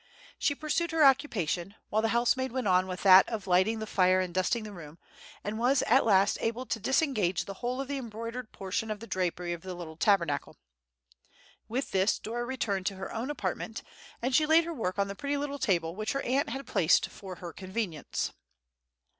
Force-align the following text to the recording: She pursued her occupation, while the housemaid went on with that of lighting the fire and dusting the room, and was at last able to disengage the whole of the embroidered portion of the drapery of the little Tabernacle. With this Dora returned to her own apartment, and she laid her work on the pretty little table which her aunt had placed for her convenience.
She 0.39 0.55
pursued 0.55 0.89
her 0.89 1.05
occupation, 1.05 1.75
while 1.89 2.01
the 2.01 2.07
housemaid 2.07 2.51
went 2.51 2.67
on 2.67 2.87
with 2.87 3.03
that 3.03 3.29
of 3.29 3.45
lighting 3.45 3.77
the 3.77 3.85
fire 3.85 4.19
and 4.19 4.33
dusting 4.33 4.63
the 4.63 4.71
room, 4.73 4.97
and 5.43 5.59
was 5.59 5.83
at 5.83 6.07
last 6.07 6.39
able 6.41 6.65
to 6.65 6.79
disengage 6.79 7.45
the 7.45 7.53
whole 7.61 7.79
of 7.79 7.87
the 7.87 7.99
embroidered 7.99 8.51
portion 8.51 8.89
of 8.89 8.99
the 8.99 9.05
drapery 9.05 9.53
of 9.53 9.61
the 9.61 9.75
little 9.75 9.95
Tabernacle. 9.95 10.57
With 11.69 11.91
this 11.91 12.17
Dora 12.17 12.45
returned 12.45 12.87
to 12.87 12.95
her 12.95 13.13
own 13.13 13.29
apartment, 13.29 13.83
and 14.23 14.33
she 14.33 14.47
laid 14.47 14.63
her 14.63 14.73
work 14.73 14.97
on 14.97 15.07
the 15.07 15.13
pretty 15.13 15.37
little 15.37 15.59
table 15.59 15.95
which 15.95 16.13
her 16.13 16.23
aunt 16.23 16.49
had 16.49 16.65
placed 16.65 17.07
for 17.09 17.35
her 17.35 17.53
convenience. 17.53 18.31